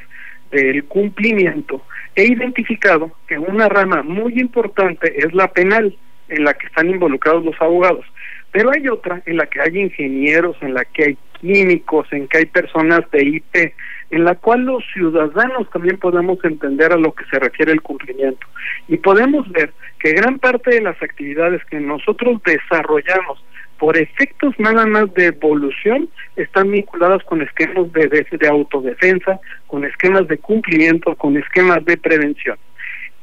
del 0.52 0.84
cumplimiento, 0.84 1.82
he 2.14 2.26
identificado 2.26 3.10
que 3.26 3.38
una 3.38 3.68
rama 3.68 4.04
muy 4.04 4.38
importante 4.38 5.18
es 5.18 5.34
la 5.34 5.48
penal, 5.48 5.96
en 6.28 6.44
la 6.44 6.54
que 6.54 6.66
están 6.66 6.88
involucrados 6.90 7.44
los 7.44 7.60
abogados, 7.60 8.04
pero 8.52 8.70
hay 8.70 8.88
otra 8.88 9.20
en 9.26 9.36
la 9.36 9.46
que 9.46 9.60
hay 9.60 9.76
ingenieros, 9.78 10.56
en 10.60 10.74
la 10.74 10.84
que 10.84 11.04
hay 11.04 11.18
químicos, 11.40 12.06
en 12.12 12.28
que 12.28 12.38
hay 12.38 12.46
personas 12.46 13.00
de 13.10 13.24
IP, 13.24 13.72
en 14.10 14.24
la 14.24 14.34
cual 14.34 14.62
los 14.62 14.84
ciudadanos 14.92 15.68
también 15.70 15.98
podemos 15.98 16.38
entender 16.44 16.92
a 16.92 16.96
lo 16.96 17.12
que 17.12 17.24
se 17.26 17.38
refiere 17.38 17.72
el 17.72 17.82
cumplimiento. 17.82 18.46
Y 18.88 18.98
podemos 18.98 19.50
ver 19.50 19.72
que 19.98 20.12
gran 20.12 20.38
parte 20.38 20.70
de 20.70 20.82
las 20.82 21.00
actividades 21.02 21.64
que 21.66 21.80
nosotros 21.80 22.40
desarrollamos 22.44 23.42
por 23.78 23.96
efectos 23.96 24.54
nada 24.58 24.86
más 24.86 25.12
de 25.14 25.26
evolución 25.26 26.08
están 26.36 26.70
vinculadas 26.70 27.22
con 27.24 27.42
esquemas 27.42 27.92
de, 27.92 28.08
de, 28.08 28.48
autodefensa, 28.48 29.38
con 29.66 29.84
esquemas 29.84 30.26
de 30.28 30.38
cumplimiento, 30.38 31.14
con 31.16 31.36
esquemas 31.36 31.84
de 31.84 31.96
prevención. 31.96 32.56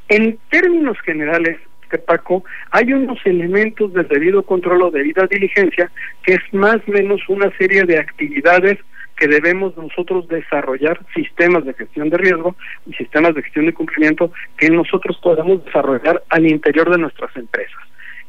En 0.08 0.38
términos 0.50 0.96
generales, 1.00 1.58
Paco, 1.98 2.44
hay 2.70 2.92
unos 2.92 3.18
elementos 3.24 3.92
de 3.92 4.02
debido 4.04 4.42
control 4.42 4.82
o 4.82 4.90
debida 4.90 5.26
diligencia 5.28 5.90
que 6.24 6.34
es 6.34 6.40
más 6.52 6.76
o 6.88 6.90
menos 6.90 7.20
una 7.28 7.50
serie 7.56 7.84
de 7.84 7.98
actividades 7.98 8.78
que 9.16 9.28
debemos 9.28 9.76
nosotros 9.76 10.28
desarrollar 10.28 10.98
sistemas 11.14 11.64
de 11.64 11.74
gestión 11.74 12.10
de 12.10 12.18
riesgo 12.18 12.56
y 12.86 12.92
sistemas 12.94 13.34
de 13.34 13.42
gestión 13.42 13.66
de 13.66 13.74
cumplimiento 13.74 14.32
que 14.56 14.70
nosotros 14.70 15.18
podamos 15.22 15.64
desarrollar 15.64 16.22
al 16.30 16.46
interior 16.46 16.90
de 16.90 16.98
nuestras 16.98 17.34
empresas. 17.36 17.80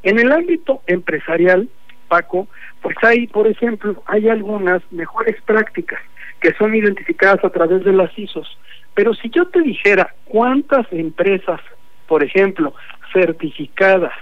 En 0.03 0.19
el 0.19 0.31
ámbito 0.31 0.81
empresarial, 0.87 1.67
Paco, 2.07 2.47
pues 2.81 2.95
hay, 3.01 3.27
por 3.27 3.47
ejemplo, 3.47 4.03
hay 4.05 4.29
algunas 4.29 4.81
mejores 4.91 5.41
prácticas 5.41 5.99
que 6.39 6.53
son 6.53 6.75
identificadas 6.75 7.43
a 7.43 7.49
través 7.49 7.83
de 7.83 7.93
las 7.93 8.17
ISOs. 8.17 8.57
Pero 8.93 9.13
si 9.15 9.29
yo 9.29 9.47
te 9.47 9.61
dijera 9.61 10.13
cuántas 10.25 10.85
empresas, 10.91 11.59
por 12.07 12.23
ejemplo, 12.23 12.73
certificadas 13.11 14.13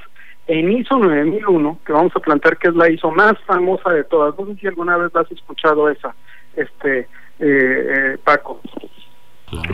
en 0.47 0.71
ISO 0.71 0.97
9001, 0.97 1.79
que 1.85 1.93
vamos 1.93 2.11
a 2.15 2.19
plantear 2.19 2.57
que 2.57 2.69
es 2.69 2.75
la 2.75 2.89
ISO 2.89 3.11
más 3.11 3.33
famosa 3.45 3.91
de 3.91 4.03
todas, 4.03 4.37
no 4.37 4.45
sé 4.47 4.55
si 4.59 4.67
alguna 4.67 4.97
vez 4.97 5.15
has 5.15 5.31
escuchado 5.31 5.89
esa, 5.89 6.15
este 6.55 6.99
eh, 6.99 7.07
eh, 7.39 8.17
Paco. 8.23 8.61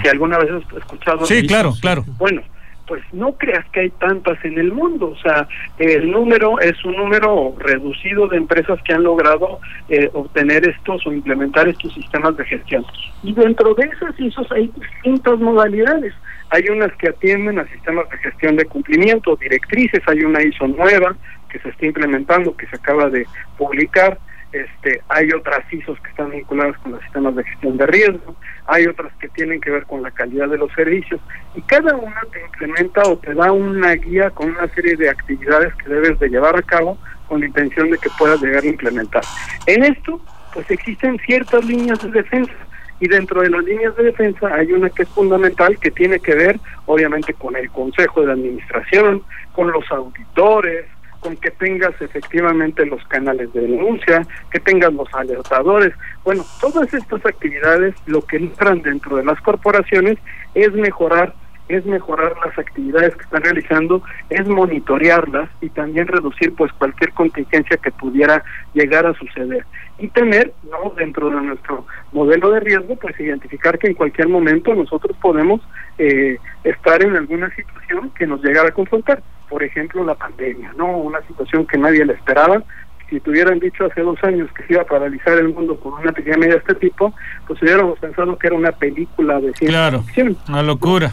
Si 0.01 0.07
alguna 0.09 0.37
vez 0.37 0.51
has 0.51 0.77
escuchado. 0.77 1.25
Sí, 1.25 1.47
claro, 1.47 1.73
claro. 1.81 2.03
Bueno, 2.17 2.41
pues 2.89 3.03
no 3.13 3.33
creas 3.33 3.63
que 3.69 3.81
hay 3.81 3.89
tantas 3.91 4.43
en 4.43 4.57
el 4.57 4.73
mundo. 4.73 5.11
O 5.11 5.17
sea, 5.17 5.47
el 5.77 6.09
número 6.09 6.59
es 6.59 6.83
un 6.83 6.97
número 6.97 7.55
reducido 7.59 8.27
de 8.27 8.37
empresas 8.37 8.81
que 8.83 8.93
han 8.93 9.03
logrado 9.03 9.59
eh, 9.87 10.09
obtener 10.11 10.67
estos 10.67 11.05
o 11.05 11.13
implementar 11.13 11.67
estos 11.69 11.93
sistemas 11.93 12.35
de 12.35 12.45
gestión. 12.45 12.83
Y 13.23 13.33
dentro 13.33 13.75
de 13.75 13.85
esas 13.85 14.19
ISOs 14.19 14.51
hay 14.51 14.71
distintas 14.75 15.39
modalidades. 15.39 16.13
Hay 16.49 16.63
unas 16.69 16.91
que 16.93 17.09
atienden 17.09 17.59
a 17.59 17.67
sistemas 17.67 18.09
de 18.09 18.17
gestión 18.17 18.55
de 18.55 18.65
cumplimiento, 18.65 19.35
directrices, 19.35 20.01
hay 20.07 20.23
una 20.23 20.41
ISO 20.41 20.67
nueva 20.67 21.15
que 21.47 21.59
se 21.59 21.69
está 21.69 21.85
implementando, 21.85 22.57
que 22.57 22.65
se 22.67 22.75
acaba 22.75 23.07
de 23.09 23.27
publicar, 23.55 24.17
este, 24.51 25.01
hay 25.09 25.29
otras 25.31 25.61
ISOs 25.71 25.99
que 26.01 26.09
están 26.09 26.31
vinculadas 26.31 26.77
con 26.79 26.93
los 26.93 27.01
sistemas 27.01 27.35
de 27.35 27.43
gestión 27.43 27.77
de 27.77 27.85
riesgo, 27.85 28.35
hay 28.65 28.87
otras 28.87 29.13
que 29.19 29.29
tienen 29.29 29.61
que 29.61 29.69
ver 29.69 29.85
con 29.85 30.01
la 30.01 30.11
calidad 30.11 30.47
de 30.49 30.57
los 30.57 30.71
servicios 30.73 31.21
y 31.55 31.61
cada 31.61 31.95
una 31.95 32.21
te 32.31 32.41
implementa 32.41 33.03
o 33.03 33.17
te 33.17 33.33
da 33.33 33.51
una 33.51 33.93
guía 33.93 34.29
con 34.31 34.49
una 34.49 34.67
serie 34.69 34.95
de 34.95 35.09
actividades 35.09 35.73
que 35.75 35.89
debes 35.89 36.19
de 36.19 36.29
llevar 36.29 36.55
a 36.55 36.61
cabo 36.61 36.97
con 37.27 37.41
la 37.41 37.45
intención 37.45 37.91
de 37.91 37.97
que 37.97 38.09
puedas 38.17 38.41
llegar 38.41 38.63
a 38.63 38.67
implementar. 38.67 39.23
En 39.67 39.83
esto, 39.83 40.19
pues 40.53 40.69
existen 40.71 41.19
ciertas 41.19 41.63
líneas 41.65 42.01
de 42.01 42.09
defensa 42.09 42.53
y 42.99 43.07
dentro 43.07 43.41
de 43.41 43.49
las 43.49 43.63
líneas 43.63 43.95
de 43.95 44.03
defensa 44.03 44.53
hay 44.53 44.73
una 44.73 44.89
que 44.89 45.03
es 45.03 45.09
fundamental 45.09 45.77
que 45.79 45.91
tiene 45.91 46.19
que 46.19 46.35
ver 46.35 46.59
obviamente 46.85 47.33
con 47.33 47.55
el 47.55 47.69
Consejo 47.69 48.23
de 48.23 48.31
Administración, 48.31 49.21
con 49.53 49.71
los 49.71 49.89
auditores, 49.91 50.85
con 51.19 51.35
que 51.37 51.51
tengas 51.51 51.93
efectivamente 52.01 52.85
los 52.85 53.03
canales 53.07 53.51
de 53.53 53.61
denuncia, 53.61 54.25
que 54.51 54.59
tengas 54.59 54.93
los 54.93 55.13
alertadores. 55.13 55.93
Bueno, 56.23 56.45
todas 56.61 56.93
estas 56.93 57.25
actividades 57.25 57.95
lo 58.05 58.21
que 58.21 58.37
entran 58.37 58.81
dentro 58.81 59.17
de 59.17 59.25
las 59.25 59.39
corporaciones 59.41 60.17
es 60.53 60.71
mejorar 60.73 61.33
es 61.69 61.85
mejorar 61.85 62.33
las 62.43 62.57
actividades 62.57 63.15
que 63.15 63.21
están 63.21 63.43
realizando, 63.43 64.01
es 64.29 64.47
monitorearlas 64.47 65.49
y 65.61 65.69
también 65.69 66.07
reducir 66.07 66.53
pues 66.55 66.73
cualquier 66.73 67.13
contingencia 67.13 67.77
que 67.77 67.91
pudiera 67.91 68.43
llegar 68.73 69.05
a 69.05 69.13
suceder. 69.13 69.65
Y 69.99 70.07
tener 70.07 70.51
no 70.63 70.91
dentro 70.97 71.29
de 71.29 71.41
nuestro 71.41 71.85
modelo 72.11 72.49
de 72.51 72.61
riesgo 72.61 72.95
pues 72.95 73.19
identificar 73.19 73.77
que 73.77 73.87
en 73.87 73.93
cualquier 73.93 74.27
momento 74.29 74.73
nosotros 74.73 75.15
podemos 75.21 75.61
eh, 75.99 76.37
estar 76.63 77.03
en 77.03 77.15
alguna 77.15 77.53
situación 77.55 78.09
que 78.17 78.25
nos 78.25 78.43
llegara 78.43 78.69
a 78.69 78.73
confrontar 78.73 79.21
por 79.49 79.63
ejemplo 79.63 80.03
la 80.05 80.15
pandemia 80.15 80.73
no 80.77 80.97
una 80.97 81.21
situación 81.27 81.65
que 81.65 81.77
nadie 81.77 82.05
le 82.05 82.13
esperaba. 82.13 82.63
Si 83.09 83.19
te 83.19 83.31
hubieran 83.31 83.59
dicho 83.59 83.85
hace 83.85 84.01
dos 84.01 84.23
años 84.23 84.51
que 84.53 84.63
se 84.63 84.73
iba 84.73 84.83
a 84.83 84.85
paralizar 84.85 85.35
el 85.39 85.49
mundo 85.49 85.79
con 85.79 85.93
una 85.93 86.11
epidemia 86.11 86.49
de 86.49 86.57
este 86.57 86.75
tipo, 86.75 87.11
pues 87.47 87.59
hubiéramos 87.61 87.97
pensado 87.97 88.37
que 88.37 88.47
era 88.47 88.55
una 88.55 88.71
película 88.71 89.39
de 89.39 89.51
ciencia 89.53 89.67
claro, 89.67 90.03
Una 90.47 90.61
locura. 90.61 91.11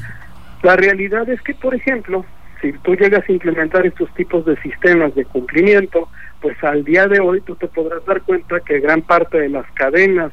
La 0.62 0.76
realidad 0.76 1.26
es 1.30 1.40
que, 1.40 1.54
por 1.54 1.74
ejemplo, 1.74 2.26
si 2.60 2.72
tú 2.72 2.94
llegas 2.94 3.26
a 3.26 3.32
implementar 3.32 3.86
estos 3.86 4.12
tipos 4.14 4.44
de 4.44 4.60
sistemas 4.60 5.14
de 5.14 5.24
cumplimiento, 5.24 6.08
pues 6.42 6.62
al 6.64 6.84
día 6.84 7.06
de 7.06 7.20
hoy 7.20 7.40
tú 7.40 7.56
te 7.56 7.66
podrás 7.66 8.04
dar 8.04 8.20
cuenta 8.22 8.60
que 8.60 8.80
gran 8.80 9.00
parte 9.00 9.38
de 9.38 9.48
las 9.48 9.64
cadenas 9.72 10.32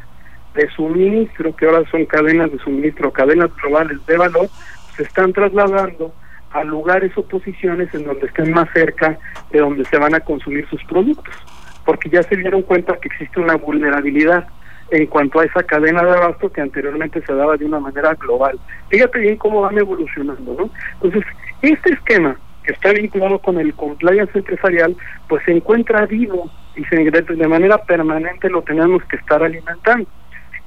de 0.53 0.69
suministro, 0.72 1.55
que 1.55 1.65
ahora 1.65 1.89
son 1.89 2.05
cadenas 2.05 2.51
de 2.51 2.60
suministro, 2.60 3.12
cadenas 3.12 3.50
globales 3.55 4.05
de 4.05 4.17
valor, 4.17 4.50
se 4.95 5.03
están 5.03 5.31
trasladando 5.31 6.13
a 6.53 6.63
lugares 6.63 7.12
o 7.17 7.24
posiciones 7.24 7.93
en 7.93 8.05
donde 8.05 8.27
estén 8.27 8.51
más 8.51 8.69
cerca 8.74 9.17
de 9.51 9.60
donde 9.60 9.86
se 9.86 9.98
van 9.98 10.15
a 10.15 10.19
consumir 10.19 10.67
sus 10.69 10.83
productos, 10.86 11.36
porque 11.86 12.10
ya 12.10 12.24
se 12.24 12.38
dieron 12.38 12.62
cuenta 12.62 12.98
que 12.98 13.10
existe 13.10 13.39
una 13.39 13.55
vulnerabilidad 13.55 14.48
en 14.91 15.07
cuanto 15.07 15.39
a 15.39 15.45
esa 15.45 15.63
cadena 15.63 16.03
de 16.03 16.12
abasto 16.12 16.51
que 16.51 16.62
anteriormente 16.62 17.22
se 17.25 17.33
daba 17.33 17.57
de 17.57 17.65
una 17.65 17.79
manera 17.79 18.13
global. 18.15 18.60
Fíjate 18.89 19.19
bien 19.19 19.38
cómo 19.38 19.62
van 19.62 19.77
evolucionando, 19.77 20.55
¿no? 20.57 20.69
Entonces, 21.01 21.24
este 21.62 21.93
esquema 21.93 22.38
que 22.63 22.74
está 22.74 22.93
vinculado 22.93 23.39
con 23.39 23.60
el 23.60 23.74
compliance 23.74 24.38
empresarial, 24.38 24.95
pues 25.27 25.43
se 25.45 25.51
encuentra 25.51 26.05
vivo 26.05 26.50
y 26.75 26.83
se, 26.86 26.95
de 26.98 27.48
manera 27.48 27.77
permanente 27.79 28.50
lo 28.50 28.62
tenemos 28.62 29.03
que 29.05 29.17
estar 29.17 29.43
alimentando. 29.43 30.07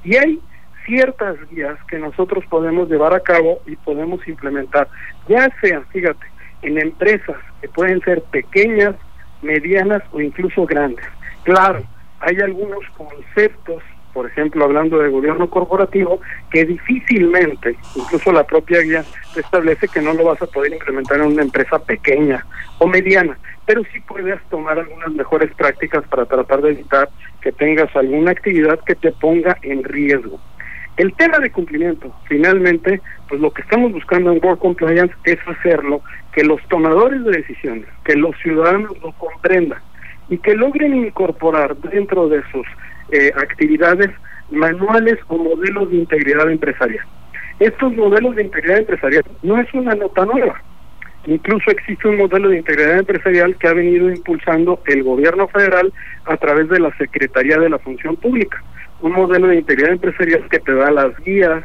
Y 0.04 0.16
hay 0.16 0.40
ciertas 0.86 1.36
guías 1.50 1.78
que 1.88 1.98
nosotros 1.98 2.44
podemos 2.48 2.88
llevar 2.88 3.14
a 3.14 3.20
cabo 3.20 3.60
y 3.66 3.76
podemos 3.76 4.26
implementar, 4.26 4.88
ya 5.28 5.50
sea, 5.60 5.82
fíjate, 5.92 6.26
en 6.62 6.78
empresas 6.78 7.36
que 7.60 7.68
pueden 7.68 8.00
ser 8.00 8.22
pequeñas, 8.22 8.94
medianas 9.42 10.02
o 10.12 10.20
incluso 10.20 10.64
grandes. 10.64 11.04
Claro, 11.44 11.82
hay 12.20 12.36
algunos 12.40 12.84
conceptos 12.96 13.82
por 14.16 14.24
ejemplo, 14.24 14.64
hablando 14.64 14.98
de 14.98 15.10
gobierno 15.10 15.50
corporativo, 15.50 16.22
que 16.50 16.64
difícilmente, 16.64 17.76
incluso 17.94 18.32
la 18.32 18.44
propia 18.44 18.80
guía 18.80 19.04
establece 19.36 19.88
que 19.88 20.00
no 20.00 20.14
lo 20.14 20.24
vas 20.24 20.40
a 20.40 20.46
poder 20.46 20.72
implementar 20.72 21.18
en 21.18 21.26
una 21.26 21.42
empresa 21.42 21.78
pequeña 21.78 22.42
o 22.78 22.86
mediana, 22.86 23.36
pero 23.66 23.82
sí 23.92 24.00
puedes 24.00 24.42
tomar 24.44 24.78
algunas 24.78 25.12
mejores 25.12 25.52
prácticas 25.54 26.02
para 26.08 26.24
tratar 26.24 26.62
de 26.62 26.70
evitar 26.70 27.10
que 27.42 27.52
tengas 27.52 27.94
alguna 27.94 28.30
actividad 28.30 28.80
que 28.86 28.94
te 28.94 29.12
ponga 29.12 29.58
en 29.60 29.84
riesgo. 29.84 30.40
El 30.96 31.12
tema 31.14 31.38
de 31.38 31.50
cumplimiento, 31.50 32.14
finalmente, 32.26 33.02
pues 33.28 33.40
lo 33.40 33.50
que 33.50 33.60
estamos 33.60 33.92
buscando 33.92 34.32
en 34.32 34.40
World 34.42 34.60
Compliance 34.60 35.14
es 35.24 35.38
hacerlo 35.46 36.00
que 36.32 36.42
los 36.42 36.60
tomadores 36.68 37.22
de 37.24 37.32
decisiones, 37.32 37.86
que 38.04 38.14
los 38.14 38.34
ciudadanos 38.38 38.92
lo 39.02 39.12
comprendan 39.12 39.78
y 40.30 40.38
que 40.38 40.54
logren 40.54 40.96
incorporar 40.96 41.76
dentro 41.76 42.28
de 42.28 42.42
sus 42.50 42.66
eh, 43.12 43.30
actividades 43.36 44.10
manuales 44.50 45.18
o 45.28 45.36
modelos 45.36 45.90
de 45.90 45.96
integridad 45.96 46.50
empresarial. 46.50 47.04
Estos 47.58 47.94
modelos 47.94 48.36
de 48.36 48.44
integridad 48.44 48.78
empresarial 48.78 49.24
no 49.42 49.58
es 49.58 49.72
una 49.74 49.94
nota 49.94 50.24
nueva. 50.24 50.62
Incluso 51.26 51.70
existe 51.70 52.08
un 52.08 52.18
modelo 52.18 52.48
de 52.48 52.58
integridad 52.58 53.00
empresarial 53.00 53.56
que 53.56 53.68
ha 53.68 53.72
venido 53.72 54.08
impulsando 54.10 54.80
el 54.86 55.02
gobierno 55.02 55.48
federal 55.48 55.92
a 56.24 56.36
través 56.36 56.68
de 56.68 56.78
la 56.78 56.96
Secretaría 56.96 57.58
de 57.58 57.68
la 57.68 57.78
Función 57.78 58.16
Pública. 58.16 58.62
Un 59.00 59.12
modelo 59.12 59.48
de 59.48 59.56
integridad 59.56 59.92
empresarial 59.92 60.48
que 60.48 60.58
te 60.58 60.74
da 60.74 60.90
las 60.90 61.16
guías, 61.18 61.64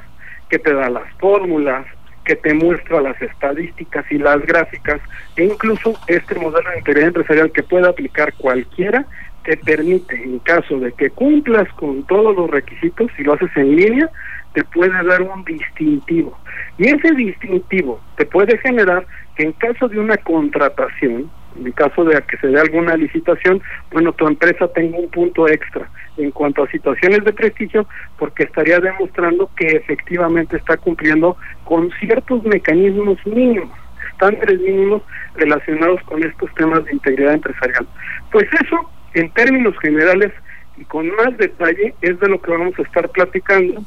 que 0.49 0.59
te 0.59 0.73
da 0.73 0.89
las 0.89 1.11
fórmulas, 1.19 1.85
que 2.25 2.35
te 2.35 2.53
muestra 2.53 3.01
las 3.01 3.19
estadísticas 3.21 4.05
y 4.11 4.17
las 4.17 4.41
gráficas, 4.45 5.01
e 5.35 5.45
incluso 5.45 5.93
este 6.07 6.35
modelo 6.35 6.69
de 6.69 6.77
integridad 6.77 7.07
empresarial 7.07 7.51
que 7.51 7.63
puede 7.63 7.87
aplicar 7.87 8.33
cualquiera 8.33 9.05
te 9.43 9.57
permite, 9.57 10.15
en 10.15 10.39
caso 10.39 10.79
de 10.79 10.91
que 10.93 11.09
cumplas 11.09 11.67
con 11.73 12.03
todos 12.03 12.35
los 12.35 12.49
requisitos, 12.49 13.09
si 13.17 13.23
lo 13.23 13.33
haces 13.33 13.49
en 13.55 13.75
línea, 13.75 14.09
te 14.53 14.63
puede 14.63 15.03
dar 15.03 15.21
un 15.21 15.43
distintivo. 15.43 16.37
Y 16.77 16.87
ese 16.87 17.11
distintivo 17.13 17.99
te 18.17 18.25
puede 18.25 18.57
generar 18.59 19.05
que 19.35 19.43
en 19.43 19.53
caso 19.53 19.87
de 19.87 19.99
una 19.99 20.17
contratación, 20.17 21.29
en 21.55 21.71
caso 21.73 22.03
de 22.03 22.21
que 22.23 22.37
se 22.37 22.47
dé 22.47 22.59
alguna 22.59 22.95
licitación, 22.95 23.61
bueno, 23.91 24.13
tu 24.13 24.27
empresa 24.27 24.67
tenga 24.69 24.97
un 24.97 25.09
punto 25.09 25.47
extra 25.47 25.89
en 26.17 26.31
cuanto 26.31 26.63
a 26.63 26.71
situaciones 26.71 27.23
de 27.23 27.33
prestigio, 27.33 27.87
porque 28.17 28.43
estaría 28.43 28.79
demostrando 28.79 29.49
que 29.55 29.67
efectivamente 29.67 30.57
está 30.57 30.77
cumpliendo 30.77 31.37
con 31.63 31.89
ciertos 31.99 32.43
mecanismos 32.43 33.17
mínimos, 33.25 33.77
estándares 34.11 34.59
mínimos 34.59 35.01
relacionados 35.35 36.01
con 36.03 36.23
estos 36.23 36.53
temas 36.55 36.83
de 36.85 36.93
integridad 36.93 37.33
empresarial. 37.33 37.87
Pues 38.31 38.47
eso 38.63 38.89
en 39.13 39.31
términos 39.31 39.77
generales 39.79 40.31
y 40.77 40.85
con 40.85 41.07
más 41.15 41.37
detalle 41.37 41.93
es 42.01 42.19
de 42.19 42.29
lo 42.29 42.41
que 42.41 42.51
vamos 42.51 42.77
a 42.77 42.81
estar 42.83 43.09
platicando 43.09 43.83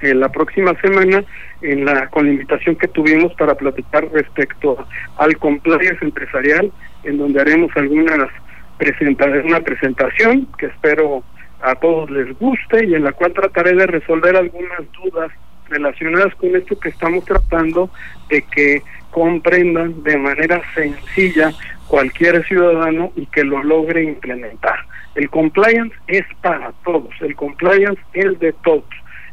en 0.00 0.20
la 0.20 0.28
próxima 0.28 0.74
semana 0.80 1.24
en 1.62 1.84
la 1.84 2.08
con 2.08 2.26
la 2.26 2.32
invitación 2.32 2.76
que 2.76 2.88
tuvimos 2.88 3.32
para 3.34 3.54
platicar 3.54 4.06
respecto 4.12 4.86
al 5.16 5.36
compliance 5.38 6.04
empresarial 6.04 6.70
en 7.04 7.18
donde 7.18 7.40
haremos 7.40 7.70
algunas 7.76 8.30
presentaciones 8.78 9.44
una 9.44 9.60
presentación 9.60 10.48
que 10.58 10.66
espero 10.66 11.22
a 11.62 11.74
todos 11.76 12.10
les 12.10 12.38
guste 12.38 12.84
y 12.84 12.94
en 12.94 13.04
la 13.04 13.12
cual 13.12 13.32
trataré 13.32 13.74
de 13.74 13.86
resolver 13.86 14.36
algunas 14.36 14.80
dudas 14.92 15.30
relacionadas 15.68 16.34
con 16.36 16.54
esto 16.54 16.78
que 16.78 16.90
estamos 16.90 17.24
tratando 17.24 17.90
de 18.28 18.42
que 18.42 18.82
comprendan 19.10 20.02
de 20.02 20.18
manera 20.18 20.60
sencilla 20.74 21.52
cualquier 21.88 22.44
ciudadano 22.46 23.12
y 23.16 23.26
que 23.26 23.44
lo 23.44 23.62
logre 23.62 24.02
implementar. 24.02 24.78
El 25.14 25.30
compliance 25.30 25.94
es 26.08 26.24
para 26.42 26.72
todos, 26.84 27.10
el 27.20 27.34
compliance 27.34 28.00
es 28.12 28.38
de 28.38 28.52
todos. 28.64 28.84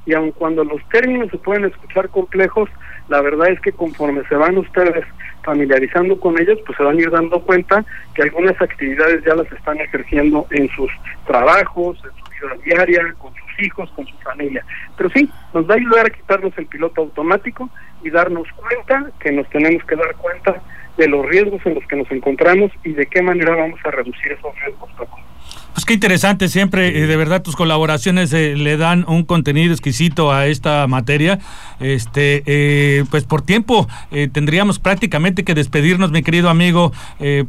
Y 0.06 0.14
aun 0.14 0.32
cuando 0.32 0.64
los 0.64 0.84
términos 0.90 1.30
se 1.32 1.38
pueden 1.38 1.66
escuchar 1.66 2.10
complejos, 2.10 2.70
la 3.10 3.22
verdad 3.22 3.50
es 3.50 3.60
que 3.62 3.72
conforme 3.72 4.24
se 4.28 4.36
van 4.36 4.58
ustedes 4.58 5.06
familiarizando 5.44 6.20
con 6.20 6.40
ellos, 6.40 6.60
pues 6.66 6.78
se 6.78 6.84
van 6.84 6.98
a 6.98 7.02
ir 7.02 7.12
dando 7.12 7.42
cuenta 7.42 7.86
que 8.16 8.24
algunas 8.24 8.60
actividades 8.62 9.24
ya 9.26 9.36
las 9.36 9.52
están 9.52 9.80
ejerciendo 9.80 10.48
en 10.52 10.70
sus 10.70 10.92
trabajos, 11.26 12.02
en 12.04 12.12
su 12.12 12.62
vida 12.62 12.64
diaria, 12.64 13.14
con 13.18 13.34
sus 13.34 13.66
hijos, 13.66 13.90
con 13.96 14.06
su 14.06 14.18
familia. 14.18 14.66
Pero 14.98 15.10
sí, 15.10 15.30
nos 15.54 15.70
va 15.70 15.76
a 15.76 15.78
ayudar 15.78 16.06
a 16.08 16.10
quitarnos 16.10 16.58
el 16.58 16.66
piloto 16.68 17.02
automático 17.02 17.70
y 18.04 18.10
darnos 18.10 18.48
cuenta 18.54 19.12
que 19.20 19.32
nos 19.32 19.50
tenemos 19.50 19.84
que 19.86 19.96
dar 19.96 20.16
cuenta 20.16 20.62
de 20.98 21.08
los 21.08 21.26
riesgos 21.26 21.62
en 21.66 21.76
los 21.76 21.86
que 21.88 21.96
nos 21.96 22.10
encontramos 22.12 22.72
y 22.84 22.94
de 22.94 23.06
qué 23.08 23.22
manera 23.22 23.56
vamos 23.56 23.80
a 23.84 23.92
reducir 23.92 24.32
esos 24.32 24.54
riesgos. 24.60 24.90
Pues 25.74 25.86
qué 25.86 25.96
interesante 25.96 26.50
siempre, 26.50 27.00
eh, 27.00 27.08
de 27.08 27.18
verdad 27.18 27.42
tus 27.42 27.56
colaboraciones 27.56 28.32
eh, 28.32 28.56
le 28.56 28.78
dan 28.78 29.06
un 29.08 29.24
contenido 29.24 29.74
exquisito 29.74 30.32
a 30.32 30.46
esta 30.46 30.86
materia. 30.86 31.40
Este, 31.80 32.44
eh, 32.46 33.06
pues 33.10 33.24
por 33.24 33.42
tiempo 33.42 33.88
tendríamos 34.32 34.80
prácticamente 34.80 35.44
que 35.44 35.56
despedirnos, 35.56 36.12
mi 36.12 36.22
querido 36.22 36.50
amigo, 36.50 36.94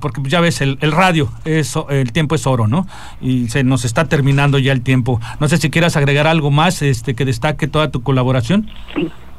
porque 0.00 0.22
ya 0.24 0.40
ves 0.40 0.60
el, 0.60 0.78
el 0.80 0.92
radio, 0.92 1.30
es, 1.44 1.74
el 1.90 2.12
tiempo 2.12 2.34
es 2.34 2.46
oro, 2.46 2.66
¿no? 2.66 2.86
Y 3.20 3.48
se 3.48 3.62
nos 3.62 3.84
está 3.84 4.06
terminando 4.06 4.58
ya 4.58 4.72
el 4.72 4.82
tiempo. 4.82 5.20
No 5.40 5.48
sé 5.48 5.58
si 5.58 5.70
quieras 5.70 5.96
agregar 5.96 6.26
algo 6.26 6.50
más, 6.50 6.82
este, 6.82 7.14
que 7.14 7.24
destaque 7.24 7.68
toda 7.68 7.90
tu 7.90 8.02
colaboración. 8.02 8.70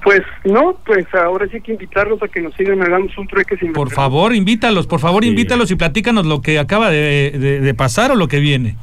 Pues 0.05 0.21
no, 0.43 0.77
pues 0.85 1.07
ahora 1.15 1.47
sí 1.47 1.55
hay 1.55 1.61
que 1.61 1.71
invitarlos 1.71 2.21
a 2.21 2.27
que 2.27 2.39
nos 2.39 2.53
sigan, 2.53 2.79
hagamos 2.83 3.17
un 3.17 3.25
trueque 3.27 3.57
sin 3.57 3.73
Por 3.73 3.89
favor, 3.89 4.35
invítalos, 4.35 4.85
por 4.85 4.99
favor, 4.99 5.25
invítalos 5.25 5.71
y 5.71 5.75
platícanos 5.75 6.27
lo 6.27 6.43
que 6.43 6.59
acaba 6.59 6.91
de, 6.91 7.73
pasar 7.75 8.11
o 8.11 8.15
lo 8.15 8.27
que 8.27 8.39
viene. 8.39 8.75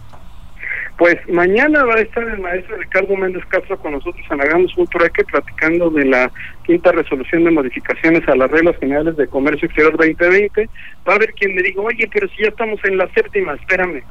Pues 0.98 1.16
mañana 1.28 1.84
va 1.84 1.94
a 1.94 2.00
estar 2.00 2.24
el 2.24 2.40
maestro 2.40 2.76
Ricardo 2.76 3.14
Méndez 3.14 3.44
Castro 3.46 3.78
con 3.78 3.92
nosotros 3.92 4.26
en 4.32 4.40
Hagamos 4.40 4.76
un 4.76 4.88
trueque 4.88 5.22
platicando 5.22 5.90
de 5.90 6.06
la 6.06 6.28
quinta 6.64 6.90
resolución 6.90 7.44
de 7.44 7.52
modificaciones 7.52 8.28
a 8.28 8.34
las 8.34 8.50
reglas 8.50 8.76
generales 8.80 9.16
de 9.16 9.28
comercio 9.28 9.66
exterior 9.66 9.96
2020. 9.96 10.68
Va 11.08 11.12
a 11.12 11.16
haber 11.16 11.34
quien 11.34 11.54
me 11.54 11.62
diga, 11.62 11.82
oye, 11.82 12.10
pero 12.12 12.26
si 12.30 12.42
ya 12.42 12.48
estamos 12.48 12.80
en 12.82 12.96
la 12.98 13.06
séptima, 13.14 13.54
espérame. 13.54 14.02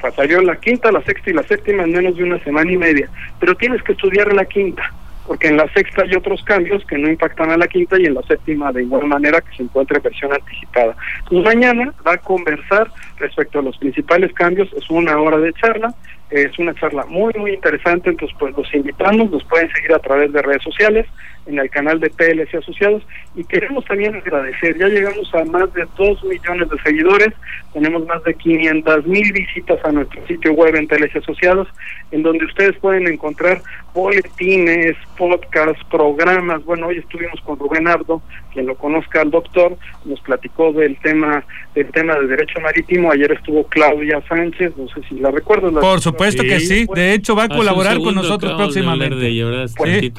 Pues 0.00 0.14
salió 0.16 0.42
la 0.42 0.56
quinta, 0.56 0.90
la 0.90 1.02
sexta 1.02 1.30
y 1.30 1.34
la 1.34 1.44
séptima 1.44 1.84
en 1.84 1.92
menos 1.92 2.16
de 2.16 2.24
una 2.24 2.42
semana 2.42 2.72
y 2.72 2.76
media. 2.76 3.08
Pero 3.38 3.54
tienes 3.54 3.80
que 3.84 3.92
estudiar 3.92 4.32
la 4.32 4.44
quinta 4.46 4.92
porque 5.26 5.48
en 5.48 5.56
la 5.56 5.70
sexta 5.72 6.02
hay 6.02 6.14
otros 6.14 6.42
cambios 6.44 6.84
que 6.86 6.98
no 6.98 7.08
impactan 7.08 7.50
a 7.50 7.56
la 7.56 7.66
quinta 7.66 8.00
y 8.00 8.06
en 8.06 8.14
la 8.14 8.22
séptima 8.22 8.72
de 8.72 8.82
igual 8.82 9.06
manera 9.06 9.40
que 9.40 9.56
se 9.56 9.62
encuentre 9.64 9.98
versión 9.98 10.32
anticipada. 10.32 10.96
Y 11.30 11.40
mañana 11.40 11.92
va 12.06 12.14
a 12.14 12.18
conversar 12.18 12.90
respecto 13.18 13.58
a 13.58 13.62
los 13.62 13.76
principales 13.78 14.32
cambios, 14.34 14.72
es 14.74 14.88
una 14.90 15.18
hora 15.20 15.38
de 15.38 15.52
charla, 15.54 15.94
es 16.30 16.58
una 16.58 16.74
charla 16.74 17.04
muy 17.06 17.32
muy 17.36 17.52
interesante, 17.52 18.10
entonces 18.10 18.36
pues 18.38 18.56
los 18.56 18.72
invitamos, 18.74 19.30
nos 19.30 19.44
pueden 19.44 19.70
seguir 19.72 19.92
a 19.92 19.98
través 19.98 20.32
de 20.32 20.42
redes 20.42 20.62
sociales, 20.62 21.06
en 21.46 21.58
el 21.58 21.70
canal 21.70 22.00
de 22.00 22.10
PLC 22.10 22.54
Asociados. 22.54 23.02
Y 23.34 23.44
queremos 23.44 23.84
también 23.84 24.14
agradecer, 24.14 24.76
ya 24.78 24.88
llegamos 24.88 25.32
a 25.34 25.44
más 25.44 25.72
de 25.74 25.86
2 25.96 26.24
millones 26.24 26.68
de 26.70 26.78
seguidores, 26.82 27.32
tenemos 27.72 28.06
más 28.06 28.22
de 28.24 28.34
500 28.34 29.06
mil 29.06 29.32
visitas 29.32 29.78
a 29.84 29.92
nuestro 29.92 30.26
sitio 30.26 30.52
web 30.52 30.74
en 30.74 30.86
PLC 30.86 31.16
Asociados, 31.16 31.68
en 32.10 32.22
donde 32.22 32.44
ustedes 32.44 32.76
pueden 32.78 33.06
encontrar 33.06 33.62
boletines, 33.94 34.96
podcasts, 35.16 35.82
programas, 35.90 36.64
bueno, 36.64 36.88
hoy 36.88 36.98
estuvimos 36.98 37.40
con 37.40 37.58
Rubén 37.58 37.88
Ardo, 37.88 38.20
quien 38.52 38.66
lo 38.66 38.74
conozca 38.74 39.22
al 39.22 39.30
doctor, 39.30 39.76
nos 40.04 40.20
platicó 40.20 40.72
del 40.72 40.96
tema 40.98 41.44
del 41.74 41.90
tema 41.90 42.14
de 42.14 42.26
derecho 42.26 42.60
marítimo, 42.60 43.12
ayer 43.12 43.32
estuvo 43.32 43.64
Claudia 43.64 44.22
Sánchez, 44.28 44.72
no 44.76 44.88
sé 44.88 45.02
si 45.08 45.16
la 45.16 45.30
recuerdo. 45.30 45.78
Por 45.80 46.00
supuesto 46.00 46.42
que 46.42 46.60
sí, 46.60 46.86
de 46.94 47.12
hecho 47.14 47.36
va 47.36 47.44
a 47.44 47.48
colaborar 47.48 47.98
con 47.98 48.14
nosotros 48.14 48.54
próximamente. 48.54 49.16
De 49.16 49.68
pues, 49.76 50.12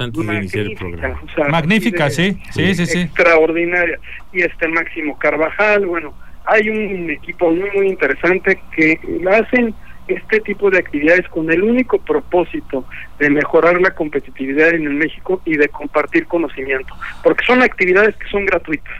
magnífica, 1.49 2.09
sí, 2.09 2.39
sí, 2.51 2.73
sí, 2.75 2.85
sí. 2.85 2.99
Extraordinaria. 3.01 3.99
Y 4.33 4.41
este 4.41 4.67
Máximo 4.67 5.17
Carvajal, 5.17 5.85
bueno, 5.85 6.13
hay 6.45 6.69
un 6.69 7.09
equipo 7.09 7.51
muy, 7.51 7.69
muy 7.71 7.87
interesante 7.87 8.59
que 8.75 8.99
hacen 9.29 9.73
este 10.07 10.39
tipo 10.39 10.69
de 10.69 10.79
actividades 10.79 11.27
con 11.29 11.51
el 11.51 11.61
único 11.63 11.97
propósito 11.99 12.85
de 13.19 13.29
mejorar 13.29 13.79
la 13.81 13.91
competitividad 13.91 14.69
en 14.69 14.87
el 14.87 14.93
México 14.93 15.41
y 15.45 15.57
de 15.57 15.67
compartir 15.67 16.25
conocimiento, 16.27 16.93
porque 17.23 17.45
son 17.45 17.61
actividades 17.61 18.15
que 18.15 18.27
son 18.29 18.45
gratuitas. 18.45 18.93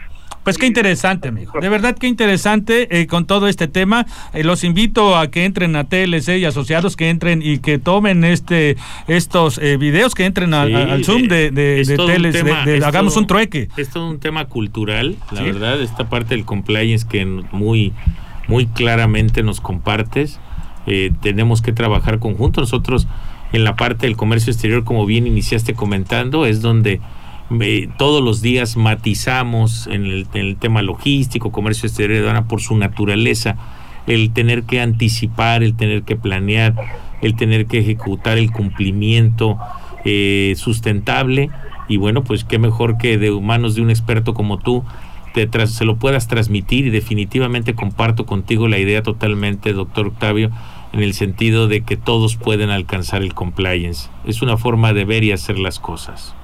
Pues 0.48 0.56
qué 0.56 0.66
interesante, 0.66 1.28
amigo. 1.28 1.52
De 1.60 1.68
verdad 1.68 1.94
qué 1.94 2.06
interesante 2.06 3.02
eh, 3.02 3.06
con 3.06 3.26
todo 3.26 3.48
este 3.48 3.68
tema. 3.68 4.06
Eh, 4.32 4.44
los 4.44 4.64
invito 4.64 5.14
a 5.14 5.30
que 5.30 5.44
entren 5.44 5.76
a 5.76 5.84
TLC 5.84 6.38
y 6.38 6.46
asociados, 6.46 6.96
que 6.96 7.10
entren 7.10 7.42
y 7.44 7.58
que 7.58 7.76
tomen 7.78 8.24
este 8.24 8.78
estos 9.08 9.58
eh, 9.58 9.76
videos, 9.76 10.14
que 10.14 10.24
entren 10.24 10.54
al 10.54 11.04
Zoom 11.04 11.24
de, 11.24 11.50
de, 11.50 11.84
de 11.84 12.82
hagamos 12.82 13.18
un 13.18 13.26
trueque. 13.26 13.68
Es 13.76 13.90
todo 13.90 14.08
un 14.08 14.20
tema 14.20 14.46
cultural, 14.46 15.16
la 15.32 15.42
verdad, 15.42 15.82
esta 15.82 16.08
parte 16.08 16.34
del 16.34 16.46
compliance 16.46 17.06
que 17.06 17.26
muy, 17.26 17.92
muy 18.46 18.64
claramente 18.68 19.42
nos 19.42 19.60
compartes. 19.60 20.40
tenemos 21.20 21.60
que 21.60 21.74
trabajar 21.74 22.20
conjunto. 22.20 22.62
Nosotros 22.62 23.06
en 23.52 23.64
la 23.64 23.76
parte 23.76 24.06
del 24.06 24.16
comercio 24.16 24.50
exterior, 24.50 24.82
como 24.84 25.04
bien 25.04 25.26
iniciaste 25.26 25.74
comentando, 25.74 26.46
es 26.46 26.62
donde 26.62 27.02
todos 27.96 28.22
los 28.22 28.42
días 28.42 28.76
matizamos 28.76 29.86
en 29.86 30.04
el, 30.04 30.56
tema 30.56 30.82
logístico, 30.82 31.50
comercio 31.50 31.86
exterior 31.86 32.34
de 32.34 32.42
por 32.42 32.60
su 32.60 32.76
naturaleza, 32.76 33.56
el 34.06 34.32
tener 34.32 34.64
que 34.64 34.80
anticipar, 34.80 35.62
el 35.62 35.74
tener 35.74 36.02
que 36.02 36.16
planear, 36.16 36.74
el 37.22 37.36
tener 37.36 37.66
que 37.66 37.78
ejecutar 37.78 38.38
el 38.38 38.50
cumplimiento 38.50 39.58
eh, 40.04 40.54
sustentable 40.56 41.50
y 41.88 41.96
bueno, 41.96 42.22
pues 42.22 42.44
qué 42.44 42.58
mejor 42.58 42.98
que 42.98 43.18
de 43.18 43.30
manos 43.30 43.74
de 43.74 43.82
un 43.82 43.90
experto 43.90 44.34
como 44.34 44.58
tú 44.58 44.84
te 45.46 45.66
se 45.66 45.84
lo 45.84 45.96
puedas 45.96 46.26
transmitir 46.26 46.86
y 46.86 46.90
definitivamente 46.90 47.74
comparto 47.74 48.26
contigo 48.26 48.68
la 48.68 48.78
idea 48.78 49.02
totalmente, 49.02 49.72
doctor 49.72 50.08
Octavio, 50.08 50.50
en 50.92 51.00
el 51.00 51.14
sentido 51.14 51.68
de 51.68 51.82
que 51.82 51.96
todos 51.96 52.36
pueden 52.36 52.70
alcanzar 52.70 53.22
el 53.22 53.34
compliance. 53.34 54.08
Es 54.24 54.42
una 54.42 54.56
forma 54.56 54.92
de 54.92 55.04
ver 55.04 55.24
y 55.24 55.32
hacer 55.32 55.58
las 55.58 55.78
cosas. 55.78 56.34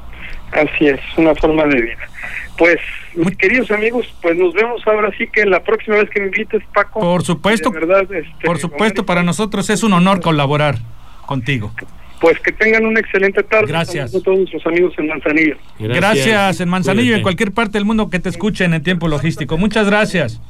Así 0.53 0.87
es, 0.87 1.01
una 1.17 1.35
forma 1.35 1.65
de 1.65 1.81
vida. 1.81 2.09
Pues, 2.57 2.79
mis 3.15 3.37
queridos 3.37 3.71
amigos, 3.71 4.07
pues 4.23 4.37
nos 4.37 4.55
vemos 4.55 4.83
ahora 4.87 5.11
sí 5.19 5.27
que 5.27 5.45
la 5.45 5.63
próxima 5.63 5.97
vez 5.97 6.09
que 6.11 6.21
me 6.21 6.27
invites, 6.27 6.63
Paco. 6.73 7.01
Por 7.01 7.25
supuesto, 7.25 7.73
este, 8.11 8.47
por 8.47 8.59
supuesto, 8.59 9.05
para 9.05 9.23
nosotros 9.23 9.69
es 9.71 9.83
un 9.83 9.93
honor 9.93 10.21
colaborar 10.21 10.79
contigo. 11.27 11.73
Pues 12.21 12.39
que 12.41 12.53
tengan 12.53 12.87
una 12.87 13.01
excelente 13.01 13.43
tarde. 13.43 13.67
Gracias. 13.67 14.15
A 14.15 14.23
todos 14.23 14.39
nuestros 14.39 14.65
amigos 14.67 14.95
en 14.99 15.09
Manzanillo. 15.09 15.57
Gracias, 15.79 16.61
en 16.61 16.69
Manzanillo 16.69 17.13
y 17.13 17.15
en 17.17 17.23
cualquier 17.23 17.53
parte 17.53 17.73
del 17.73 17.85
mundo 17.85 18.09
que 18.09 18.21
te 18.21 18.29
escuchen 18.29 18.73
en 18.73 18.83
tiempo 18.83 19.09
logístico. 19.09 19.59
Muchas 19.59 19.87
gracias. 19.87 20.41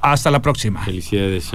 Hasta 0.00 0.30
la 0.30 0.42
próxima. 0.42 0.84
Felicidades. 0.84 1.52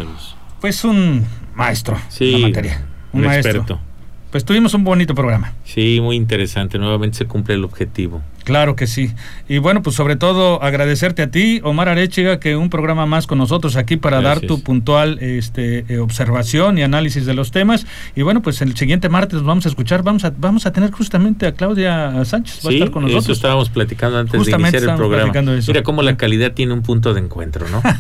Pues 0.62 0.84
un 0.86 1.26
maestro 1.54 1.98
sí, 2.08 2.32
la 2.32 2.48
materia. 2.48 2.86
Un, 3.14 3.22
maestro. 3.26 3.52
experto. 3.52 3.91
Pues 4.32 4.46
tuvimos 4.46 4.74
un 4.74 4.86
bonito 4.86 5.14
programa. 5.14 5.54
Sí, 5.66 6.00
muy 6.02 6.16
interesante. 6.16 6.78
Nuevamente 6.80 7.18
se 7.18 7.26
cumple 7.26 7.56
el 7.56 7.66
objetivo. 7.66 8.22
Claro 8.44 8.76
que 8.76 8.88
sí. 8.88 9.12
Y 9.48 9.60
bueno, 9.60 9.82
pues 9.82 9.96
sobre 9.96 10.16
todo 10.16 10.62
agradecerte 10.64 11.22
a 11.22 11.32
ti, 11.32 11.62
Omar 11.64 11.90
Arechiga, 11.90 12.40
que 12.40 12.56
un 12.56 12.70
programa 12.70 13.06
más 13.06 13.28
con 13.28 13.38
nosotros 13.38 13.76
aquí 13.76 13.98
para 13.98 14.22
dar 14.22 14.40
tu 14.40 14.62
puntual 14.62 15.20
este, 15.20 15.86
eh, 15.88 16.00
observación 16.00 16.78
y 16.78 16.84
análisis 16.84 17.26
de 17.26 17.34
los 17.34 17.52
temas. 17.52 17.86
Y 18.16 18.22
bueno, 18.22 18.42
pues 18.42 18.62
el 18.62 18.76
siguiente 18.76 19.10
martes 19.10 19.36
nos 19.36 19.44
vamos 19.44 19.66
a 19.66 19.70
escuchar, 19.70 20.04
vamos 20.04 20.26
a, 20.26 20.34
vamos 20.36 20.66
a 20.66 20.72
tener 20.72 20.92
justamente 20.92 21.48
a 21.48 21.54
Claudia 21.54 22.24
Sánchez, 22.26 22.66
va 22.66 22.70
a 22.70 22.74
estar 22.74 22.92
con 22.92 23.04
nosotros. 23.04 23.26
Eso 23.26 23.34
estábamos 23.34 23.70
platicando 23.70 24.18
antes 24.18 24.46
de 24.46 24.52
iniciar 24.52 24.84
el 24.84 24.96
programa. 24.96 25.34
Mira 25.68 25.84
cómo 25.84 26.02
la 26.02 26.18
calidad 26.18 26.54
tiene 26.54 26.74
un 26.74 26.82
punto 26.82 27.14
de 27.14 27.22
encuentro, 27.22 27.68
¿no? 27.70 27.82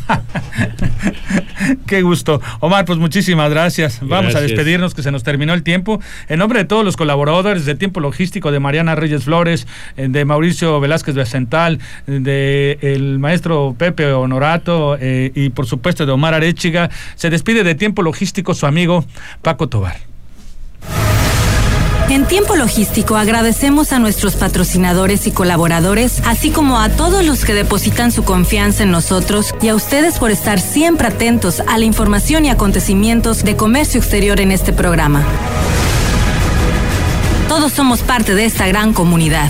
Qué 1.85 2.01
gusto. 2.01 2.41
Omar, 2.59 2.85
pues 2.85 2.99
muchísimas 2.99 3.49
gracias. 3.49 3.99
Vamos 4.01 4.35
a 4.35 4.41
despedirnos 4.41 4.93
que 4.93 5.03
se 5.03 5.11
nos 5.11 5.23
terminó 5.23 5.53
el 5.53 5.63
tiempo. 5.63 6.01
En 6.27 6.39
nombre 6.39 6.59
de 6.59 6.65
todos 6.65 6.83
los 6.83 6.97
colaboradores 6.97 7.65
de 7.65 7.75
Tiempo 7.75 7.99
Logístico, 7.99 8.51
de 8.51 8.59
Mariana 8.59 8.95
Reyes 8.95 9.23
Flores, 9.23 9.67
eh, 9.97 10.07
de 10.09 10.25
Mauricio 10.31 10.79
Velázquez 10.79 11.13
Becental, 11.13 11.79
de 12.07 12.79
el 12.81 13.19
maestro 13.19 13.75
Pepe 13.77 14.13
Honorato 14.13 14.97
eh, 14.97 15.29
y 15.35 15.49
por 15.49 15.65
supuesto 15.65 16.05
de 16.05 16.13
Omar 16.13 16.33
Arechiga, 16.33 16.89
se 17.15 17.29
despide 17.29 17.65
de 17.65 17.75
Tiempo 17.75 18.01
Logístico 18.01 18.53
su 18.53 18.65
amigo 18.65 19.03
Paco 19.41 19.67
Tobar. 19.67 19.97
En 22.09 22.25
tiempo 22.25 22.55
logístico 22.55 23.17
agradecemos 23.17 23.91
a 23.91 23.99
nuestros 23.99 24.35
patrocinadores 24.35 25.27
y 25.27 25.31
colaboradores, 25.31 26.21
así 26.25 26.49
como 26.51 26.79
a 26.79 26.87
todos 26.87 27.25
los 27.25 27.43
que 27.43 27.53
depositan 27.53 28.13
su 28.13 28.23
confianza 28.23 28.83
en 28.83 28.91
nosotros 28.91 29.53
y 29.61 29.67
a 29.67 29.75
ustedes 29.75 30.17
por 30.17 30.31
estar 30.31 30.61
siempre 30.61 31.07
atentos 31.07 31.61
a 31.67 31.77
la 31.77 31.83
información 31.83 32.45
y 32.45 32.49
acontecimientos 32.49 33.43
de 33.43 33.57
comercio 33.57 33.99
exterior 33.99 34.39
en 34.39 34.51
este 34.51 34.71
programa. 34.71 35.25
Todos 37.47 37.73
somos 37.73 38.01
parte 38.01 38.33
de 38.33 38.45
esta 38.45 38.65
gran 38.67 38.93
comunidad. 38.93 39.49